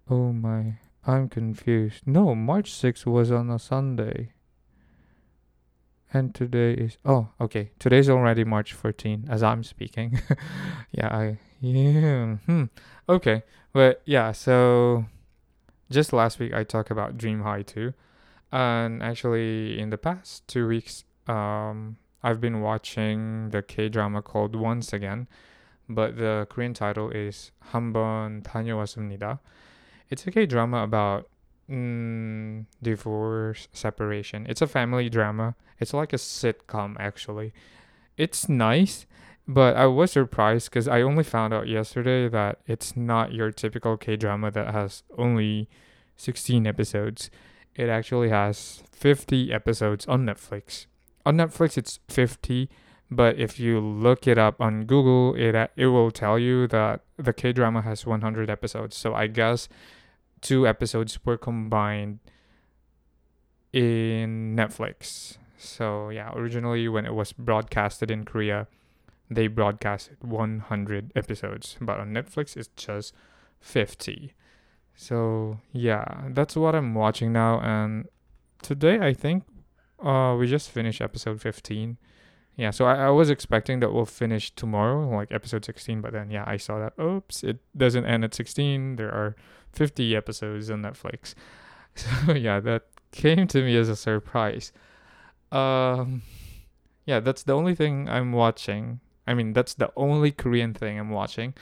Oh 0.07 0.31
my, 0.31 0.77
I'm 1.06 1.28
confused. 1.28 2.06
No, 2.06 2.35
March 2.35 2.73
6 2.73 3.06
was 3.06 3.30
on 3.32 3.50
a 3.50 3.59
Sunday 3.59 4.32
and 6.12 6.35
today 6.35 6.73
is 6.73 6.99
oh 7.04 7.28
okay 7.40 7.70
today's 7.78 8.09
already 8.09 8.44
march 8.44 8.73
14 8.73 9.26
as 9.28 9.42
i'm 9.42 9.62
speaking 9.62 10.20
yeah 10.92 11.06
i 11.06 11.38
yeah 11.61 12.37
hmm 12.47 12.64
okay 13.09 13.42
but 13.73 14.02
yeah 14.04 14.32
so 14.32 15.04
just 15.90 16.12
last 16.12 16.38
week 16.38 16.52
i 16.52 16.64
talked 16.64 16.90
about 16.90 17.16
dream 17.16 17.42
high 17.42 17.62
2 17.62 17.92
and 18.52 19.02
actually 19.02 19.78
in 19.78 19.90
the 19.90 19.99
past 19.99 20.47
two 20.49 20.66
weeks 20.66 21.04
um 21.28 21.97
i've 22.23 22.40
been 22.40 22.61
watching 22.61 23.50
the 23.50 23.62
k 23.62 23.88
drama 23.88 24.20
called 24.20 24.56
once 24.56 24.92
again 24.92 25.28
but 25.88 26.16
the 26.16 26.47
korean 26.50 26.75
title 26.75 27.11
is 27.11 27.52
한번 27.73 28.42
다녀왔습니다 28.42 29.38
it's 30.09 30.25
a 30.27 30.31
k 30.31 30.45
drama 30.45 30.83
about 30.83 31.29
mm, 31.69 32.65
divorce, 32.81 33.67
separation. 33.74 34.45
It's 34.50 34.62
a 34.62 34.67
family 34.67 35.09
drama. 35.09 35.55
It's 35.79 35.93
like 35.93 36.13
a 36.13 36.17
sitcom 36.17 36.95
actually. 37.00 37.53
It's 38.17 38.47
nice, 38.47 39.05
but 39.47 39.75
I 39.75 39.88
was 39.88 40.12
surprised 40.12 40.69
because 40.69 40.88
I 40.88 41.01
only 41.01 41.24
found 41.24 41.53
out 41.53 41.67
yesterday 41.67 42.29
that 42.29 42.59
it's 42.65 42.95
not 42.95 43.33
your 43.33 43.51
typical 43.51 43.97
K 43.97 44.15
drama 44.15 44.51
that 44.51 44.74
has 44.74 45.03
only 45.17 45.69
16 46.17 46.65
episodes. 46.65 47.29
It 47.75 47.89
actually 47.89 48.29
has 48.29 48.83
50 48.93 49.51
episodes 49.51 50.07
on 50.07 50.25
Netflix. 50.25 50.85
On 51.25 51.35
Netflix, 51.35 51.77
it's 51.77 52.00
50, 52.07 52.69
but 53.12 53.38
if 53.38 53.59
you 53.59 53.79
look 53.79 54.27
it 54.27 54.38
up 54.38 54.59
on 54.59 54.85
Google, 54.85 55.35
it 55.35 55.55
it 55.75 55.88
will 55.88 56.12
tell 56.12 56.39
you 56.39 56.67
that 56.67 57.01
the 57.17 57.33
K 57.33 57.53
drama 57.53 57.81
has 57.81 58.05
100 58.05 58.50
episodes. 58.50 58.97
So 58.97 59.13
I 59.13 59.27
guess 59.27 59.69
two 60.41 60.67
episodes 60.67 61.19
were 61.25 61.38
combined 61.38 62.19
in 63.74 64.55
Netflix. 64.55 65.38
So 65.57 66.09
yeah, 66.09 66.31
originally 66.33 66.88
when 66.88 67.05
it 67.05 67.13
was 67.13 67.33
broadcasted 67.33 68.12
in 68.12 68.24
Korea, 68.25 68.67
they 69.29 69.47
broadcasted 69.47 70.17
100 70.24 71.12
episodes, 71.15 71.77
but 71.81 72.00
on 72.00 72.13
Netflix 72.13 72.55
it's 72.57 72.69
just 72.75 73.13
50. 73.59 74.33
So 74.95 75.59
yeah, 75.74 76.27
that's 76.29 76.55
what 76.55 76.75
I'm 76.75 76.93
watching 76.93 77.33
now 77.33 77.59
and 77.62 78.07
today 78.62 79.00
I 79.00 79.13
think 79.13 79.43
Uh, 80.03 80.35
we 80.38 80.45
just 80.45 80.69
finished 80.69 81.01
episode 81.01 81.39
15. 81.41 81.97
Yeah, 82.57 82.71
so 82.71 82.85
I, 82.85 83.07
I 83.07 83.09
was 83.09 83.29
expecting 83.29 83.81
that 83.81 83.91
we'll 83.91 84.05
finish 84.05 84.51
tomorrow, 84.55 85.09
like 85.09 85.31
episode 85.31 85.65
16, 85.65 86.01
but 86.01 86.13
then, 86.13 86.29
yeah, 86.29 86.45
I 86.47 86.57
saw 86.57 86.79
that, 86.79 86.93
oops, 87.01 87.43
it 87.43 87.59
doesn't 87.75 88.05
end 88.05 88.24
at 88.24 88.33
16. 88.33 88.95
There 88.95 89.12
are 89.12 89.35
50 89.74 90.15
episodes 90.15 90.69
on 90.69 90.81
Netflix. 90.81 91.33
So, 91.97 92.33
yeah, 92.33 92.59
that 92.59 92.88
came 93.12 93.47
to 93.47 93.62
me 93.62 93.77
as 93.77 93.88
a 93.88 93.95
surprise. 93.95 94.74
Um, 95.50 96.24
yeah, 97.05 97.21
that's 97.21 97.43
the 97.43 97.53
only 97.53 97.74
thing 97.74 98.09
I'm 98.09 98.33
watching. 98.33 99.00
I 99.25 99.33
mean, 99.33 99.53
that's 99.53 99.74
the 99.75 99.89
only 99.95 100.31
Korean 100.31 100.74
thing 100.74 101.00
I'm 101.00 101.09
watching 101.09 101.53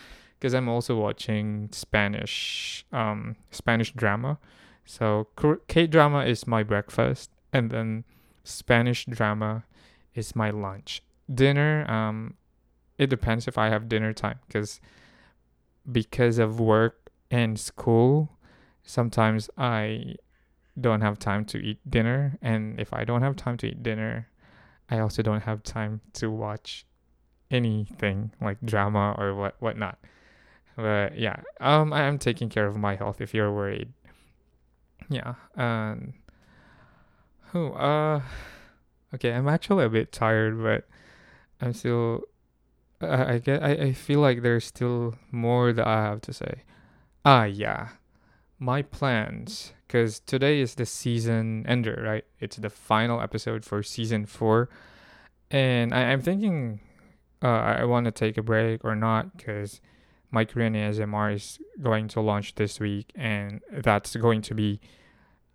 because 0.43 0.53
I'm 0.53 0.67
also 0.67 0.97
watching 0.97 1.69
Spanish 1.71 2.85
um 2.91 3.37
Spanish 3.51 3.93
drama. 3.93 4.39
So 4.85 5.27
K 5.67 5.87
drama 5.87 6.25
is 6.25 6.45
my 6.45 6.63
breakfast 6.63 7.29
and 7.53 7.71
then 7.71 8.03
Spanish 8.43 9.05
drama 9.05 9.63
is 10.15 10.35
my 10.35 10.49
lunch. 10.49 11.01
Dinner 11.33 11.89
um 11.89 12.35
it 12.97 13.09
depends 13.09 13.47
if 13.47 13.57
I 13.57 13.69
have 13.69 13.89
dinner 13.89 14.13
time 14.13 14.39
cuz 14.49 14.79
because 15.91 16.37
of 16.37 16.59
work 16.59 17.11
and 17.29 17.59
school 17.59 18.37
sometimes 18.83 19.49
I 19.57 20.15
don't 20.79 21.01
have 21.01 21.19
time 21.19 21.45
to 21.45 21.57
eat 21.57 21.79
dinner 21.89 22.37
and 22.41 22.79
if 22.79 22.93
I 22.93 23.03
don't 23.03 23.21
have 23.21 23.35
time 23.35 23.57
to 23.57 23.67
eat 23.67 23.83
dinner 23.83 24.27
I 24.89 24.99
also 24.99 25.21
don't 25.21 25.41
have 25.41 25.63
time 25.63 26.01
to 26.13 26.29
watch 26.29 26.85
anything 27.53 28.31
like 28.41 28.57
drama 28.65 29.15
or 29.17 29.35
what 29.35 29.55
whatnot. 29.59 29.97
But 30.75 31.17
yeah, 31.17 31.41
um, 31.61 31.93
I 31.93 32.03
am 32.03 32.17
taking 32.17 32.49
care 32.49 32.65
of 32.65 32.75
my 32.75 32.95
health. 32.95 33.21
If 33.21 33.33
you're 33.33 33.53
worried, 33.53 33.93
yeah. 35.09 35.35
And 35.55 36.13
who? 37.51 37.71
Uh, 37.73 38.21
okay. 39.15 39.33
I'm 39.33 39.47
actually 39.47 39.85
a 39.85 39.89
bit 39.89 40.11
tired, 40.11 40.61
but 40.61 40.87
I'm 41.61 41.73
still. 41.73 42.23
I, 43.01 43.33
I 43.33 43.37
get. 43.39 43.63
I, 43.63 43.71
I 43.71 43.93
feel 43.93 44.19
like 44.19 44.41
there's 44.41 44.65
still 44.65 45.15
more 45.31 45.73
that 45.73 45.87
I 45.87 46.03
have 46.03 46.21
to 46.21 46.33
say. 46.33 46.63
Ah, 47.25 47.45
yeah. 47.45 47.89
My 48.59 48.81
plans, 48.81 49.73
because 49.87 50.19
today 50.19 50.61
is 50.61 50.75
the 50.75 50.85
season 50.85 51.65
ender, 51.67 52.01
right? 52.05 52.25
It's 52.39 52.57
the 52.57 52.69
final 52.69 53.19
episode 53.19 53.65
for 53.65 53.83
season 53.83 54.25
four, 54.25 54.69
and 55.51 55.93
I, 55.93 56.11
I'm 56.11 56.21
thinking 56.21 56.79
uh, 57.43 57.47
I 57.47 57.83
want 57.83 58.05
to 58.05 58.11
take 58.11 58.37
a 58.37 58.41
break 58.41 58.85
or 58.85 58.95
not 58.95 59.35
because 59.35 59.81
my 60.31 60.45
Korean 60.45 60.73
ASMR 60.73 61.35
is 61.35 61.59
going 61.81 62.07
to 62.09 62.21
launch 62.21 62.55
this 62.55 62.79
week 62.79 63.11
and 63.15 63.61
that's 63.69 64.15
going 64.15 64.41
to 64.43 64.55
be 64.55 64.79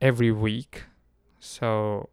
every 0.00 0.30
week. 0.30 0.84
So 1.40 2.10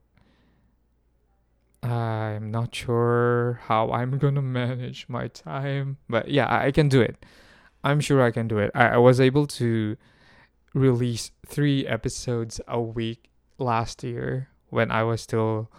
I'm 1.86 2.52
not 2.52 2.74
sure 2.74 3.60
how 3.66 3.92
I'm 3.92 4.18
gonna 4.24 4.42
manage 4.42 5.06
my 5.08 5.28
time, 5.28 5.98
but 6.10 6.30
yeah, 6.30 6.48
I 6.50 6.72
can 6.72 6.90
do 6.90 7.02
it. 7.02 7.26
I'm 7.84 8.00
sure 8.00 8.22
I 8.22 8.32
can 8.32 8.48
do 8.48 8.58
it. 8.58 8.72
I, 8.74 8.90
I 8.90 8.98
was 8.98 9.20
able 9.20 9.46
to 9.48 9.96
release 10.74 11.32
three 11.46 11.86
episodes 11.88 12.60
a 12.68 12.82
week 12.82 13.30
last 13.58 14.04
year 14.04 14.50
when 14.70 14.92
I 14.92 15.04
was 15.04 15.22
still 15.22 15.72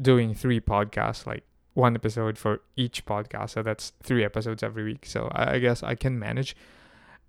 doing 0.00 0.34
three 0.34 0.60
podcasts 0.60 1.26
like 1.26 1.44
one 1.74 1.94
episode 1.94 2.38
for 2.38 2.60
each 2.76 3.04
podcast. 3.04 3.50
So 3.50 3.62
that's 3.62 3.92
three 4.02 4.24
episodes 4.24 4.62
every 4.62 4.84
week. 4.84 5.06
So 5.06 5.28
I, 5.32 5.54
I 5.54 5.58
guess 5.58 5.82
I 5.82 5.94
can 5.94 6.18
manage. 6.18 6.56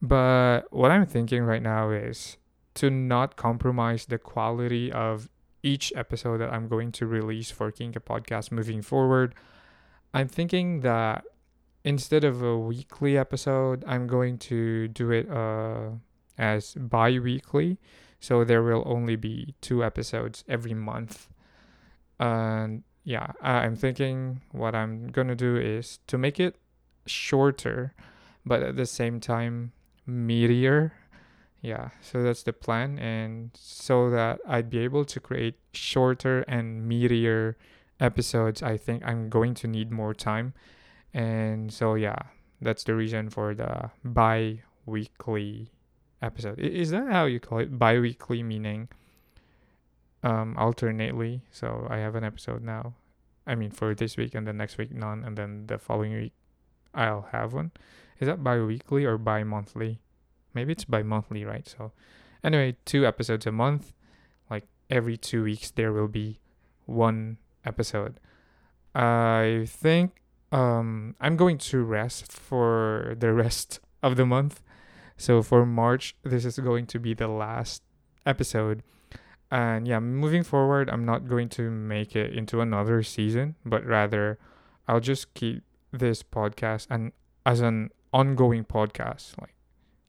But 0.02 0.62
what 0.72 0.92
I'm 0.92 1.06
thinking 1.06 1.44
right 1.44 1.62
now 1.62 1.92
is 1.92 2.38
to 2.76 2.90
not 2.90 3.36
compromise 3.36 4.06
the 4.06 4.18
quality 4.18 4.92
of 4.92 5.30
each 5.64 5.92
episode 5.96 6.38
that 6.40 6.52
I'm 6.52 6.68
going 6.68 6.92
to 6.94 7.08
release 7.08 7.50
for 7.50 7.72
Kinka 7.72 8.00
Podcast 8.00 8.52
moving 8.52 8.82
forward. 8.82 9.34
I'm 10.14 10.28
thinking 10.28 10.82
that 10.82 11.24
instead 11.84 12.24
of 12.24 12.44
a 12.44 12.58
weekly 12.58 13.18
episode, 13.18 13.84
I'm 13.88 14.06
going 14.06 14.38
to 14.40 14.88
do 14.90 15.12
it 15.12 15.30
uh, 15.30 15.92
as 16.38 16.74
bi 16.76 17.18
weekly. 17.18 17.78
So 18.20 18.44
there 18.44 18.64
will 18.64 18.84
only 18.86 19.16
be 19.16 19.56
two 19.62 19.84
episodes 19.84 20.44
every 20.48 20.74
month. 20.74 21.28
And 22.20 22.84
yeah, 23.04 23.34
I'm 23.42 23.76
thinking 23.76 24.42
what 24.52 24.76
I'm 24.76 25.10
gonna 25.10 25.36
do 25.36 25.58
is 25.58 26.00
to 26.08 26.18
make 26.18 26.40
it 26.40 26.56
shorter, 27.06 27.94
but 28.46 28.64
at 28.64 28.76
the 28.78 28.86
same 28.86 29.20
time 29.20 29.74
meatier. 30.08 30.92
Yeah, 31.64 31.92
so 32.02 32.22
that's 32.22 32.44
the 32.44 32.52
plan, 32.52 33.00
and 33.00 33.52
so 33.54 34.10
that 34.10 34.42
I'd 34.46 34.70
be 34.70 34.80
able 34.80 35.06
to 35.06 35.20
create 35.22 35.56
shorter 35.72 36.42
and 36.42 36.84
meatier 36.92 37.56
episodes, 38.02 38.62
I 38.62 38.76
think 38.76 39.02
I'm 39.06 39.30
going 39.30 39.54
to 39.56 39.68
need 39.68 39.90
more 39.90 40.14
time, 40.14 40.54
and 41.14 41.72
so 41.72 41.96
yeah, 41.96 42.20
that's 42.60 42.84
the 42.84 42.94
reason 42.94 43.30
for 43.30 43.56
the 43.56 43.92
bi-weekly 44.04 45.72
episode. 46.22 46.60
Is 46.60 46.92
that 46.92 47.10
how 47.10 47.26
you 47.26 47.40
call 47.40 47.60
it? 47.60 47.80
Bi-weekly 47.80 48.44
meaning 48.44 48.90
um, 50.22 50.56
alternately. 50.58 51.44
So 51.52 51.88
I 51.90 51.98
have 51.98 52.16
an 52.16 52.26
episode 52.26 52.62
now. 52.62 52.96
I 53.48 53.56
mean, 53.56 53.72
for 53.72 53.96
this 53.96 54.18
week 54.18 54.36
and 54.36 54.46
then 54.46 54.58
next 54.58 54.78
week 54.78 54.92
none, 54.92 55.24
and 55.24 55.38
then 55.38 55.68
the 55.68 55.78
following 55.78 56.14
week 56.14 56.34
I'll 56.94 57.28
have 57.32 57.54
one. 57.54 57.72
Is 58.20 58.28
that 58.28 58.44
bi-weekly 58.44 59.06
or 59.06 59.18
bi-monthly? 59.18 60.00
Maybe 60.54 60.72
it's 60.72 60.86
bi-monthly, 60.86 61.46
right? 61.46 61.68
So, 61.68 61.92
anyway, 62.44 62.76
two 62.86 63.06
episodes 63.06 63.46
a 63.46 63.52
month. 63.52 63.94
Like 64.50 64.68
every 64.90 65.18
two 65.18 65.44
weeks, 65.44 65.72
there 65.72 65.92
will 65.92 66.08
be 66.08 66.40
one 66.86 67.38
episode. 67.66 68.20
I 68.96 69.66
think 69.68 70.22
um 70.52 71.16
I'm 71.20 71.36
going 71.36 71.58
to 71.58 71.84
rest 71.84 72.32
for 72.32 73.16
the 73.18 73.34
rest 73.34 73.80
of 74.04 74.18
the 74.18 74.26
month. 74.26 74.62
So 75.18 75.42
for 75.42 75.66
March, 75.66 76.16
this 76.24 76.46
is 76.46 76.60
going 76.60 76.86
to 76.88 77.00
be 77.00 77.14
the 77.14 77.28
last 77.28 77.82
episode 78.26 78.84
and 79.54 79.88
yeah, 79.88 80.00
moving 80.00 80.42
forward, 80.42 80.90
I'm 80.90 81.06
not 81.06 81.28
going 81.28 81.48
to 81.50 81.70
make 81.70 82.16
it 82.16 82.34
into 82.34 82.60
another 82.60 83.04
season, 83.04 83.54
but 83.64 83.86
rather 83.86 84.40
I'll 84.88 85.00
just 85.00 85.32
keep 85.36 85.62
this 85.92 86.24
podcast 86.24 86.88
and 86.90 87.12
as 87.46 87.62
an 87.62 87.92
ongoing 88.12 88.66
podcast. 88.66 89.40
Like, 89.40 89.53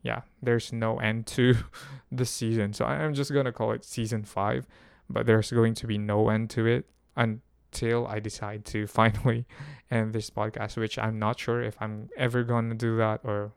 yeah, 0.05 0.21
there's 0.43 0.73
no 0.73 0.99
end 0.99 1.27
to 1.29 1.57
the 2.12 2.27
season. 2.27 2.75
So 2.75 2.85
I'm 2.85 3.14
just 3.14 3.33
going 3.33 3.47
to 3.47 3.53
call 3.53 3.73
it 3.73 3.85
season 3.85 4.23
five, 4.23 4.67
but 5.09 5.27
there's 5.27 5.51
going 5.51 5.75
to 5.75 5.87
be 5.87 5.99
no 5.99 6.29
end 6.29 6.51
to 6.51 6.67
it 6.67 6.85
until 7.17 8.07
I 8.07 8.21
decide 8.21 8.67
to 8.67 8.87
finally 9.01 9.47
end 9.90 10.12
this 10.12 10.31
podcast, 10.31 10.77
which 10.77 10.99
I'm 10.99 11.19
not 11.19 11.40
sure 11.40 11.62
if 11.62 11.77
I'm 11.81 12.11
ever 12.17 12.45
going 12.45 12.69
to 12.69 12.77
do 12.77 12.99
that 12.99 13.21
or 13.25 13.53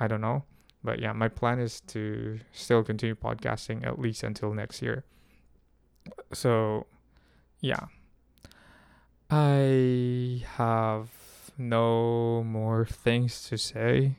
I 0.00 0.08
don't 0.08 0.22
know. 0.22 0.44
But 0.82 0.98
yeah, 0.98 1.12
my 1.12 1.28
plan 1.28 1.60
is 1.60 1.80
to 1.88 2.40
still 2.52 2.82
continue 2.82 3.14
podcasting 3.14 3.86
at 3.86 4.00
least 4.00 4.24
until 4.24 4.52
next 4.54 4.82
year. 4.82 5.04
So, 6.32 6.86
yeah. 7.60 7.86
I 9.30 10.44
have 10.56 11.08
no 11.56 12.42
more 12.42 12.84
things 12.86 13.44
to 13.48 13.58
say. 13.58 14.16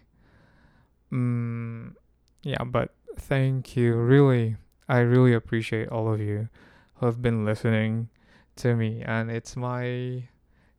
Mm, 1.13 1.93
yeah, 2.41 2.63
but 2.63 2.95
thank 3.17 3.77
you. 3.77 3.93
Really, 3.95 4.57
I 4.89 4.99
really 4.99 5.33
appreciate 5.33 5.89
all 5.89 6.11
of 6.11 6.19
you 6.19 6.49
who 6.95 7.05
have 7.05 7.21
been 7.21 7.45
listening 7.45 8.09
to 8.57 8.75
me. 8.75 9.03
And 9.05 9.29
it's 9.29 9.55
my 9.55 10.23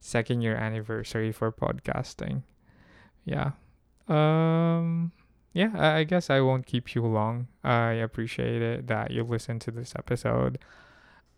second 0.01 0.43
year 0.43 0.57
anniversary 0.57 1.33
for 1.33 1.53
podcasting. 1.53 2.43
Yeah. 3.25 3.53
Um 4.09 5.13
yeah, 5.55 5.71
I 5.77 6.03
guess 6.03 6.31
I 6.31 6.41
won't 6.41 6.67
keep 6.67 6.97
you 6.97 7.07
long. 7.07 7.47
I 7.63 7.93
appreciate 7.93 8.61
it 8.61 8.89
that 8.89 9.13
you 9.13 9.23
listened 9.23 9.61
to 9.63 9.71
this 9.71 9.95
episode. 9.97 10.59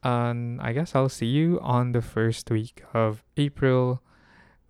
And 0.02 0.60
I 0.62 0.72
guess 0.72 0.94
I'll 0.94 1.10
see 1.10 1.26
you 1.26 1.60
on 1.60 1.92
the 1.92 2.00
first 2.00 2.50
week 2.50 2.82
of 2.94 3.22
April, 3.36 4.00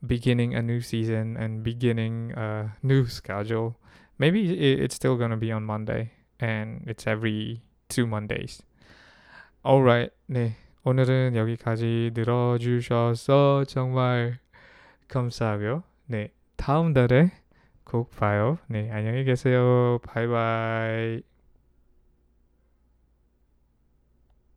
beginning 0.04 0.54
a 0.54 0.62
new 0.62 0.80
season 0.80 1.36
and 1.36 1.62
beginning 1.62 2.32
a 2.32 2.74
new 2.82 3.06
schedule. 3.06 3.76
Maybe 4.18 4.48
it's 4.82 4.94
still 4.94 5.16
gonna 5.16 5.36
be 5.36 5.52
on 5.52 5.64
Monday, 5.64 6.10
and 6.40 6.82
it's 6.86 7.06
every 7.06 7.60
two 7.88 8.06
Mondays. 8.06 8.62
Alright, 9.64 10.12
네. 10.28 10.56
오늘은 10.84 11.34
여기까지 11.36 12.12
들어주셔서 12.14 13.64
정말 13.66 14.38
감사하고요. 15.08 15.82
네. 16.06 16.30
다음 16.56 16.94
달에 16.94 17.32
꼭 17.84 18.10
봐요. 18.16 18.58
네, 18.68 18.90
안녕히 18.90 19.24
계세요. 19.24 19.98
바이바이. 20.02 21.22